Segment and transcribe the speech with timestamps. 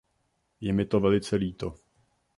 [0.61, 1.73] Je mi to velice líto.